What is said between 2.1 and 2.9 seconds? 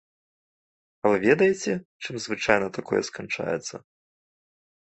звычайна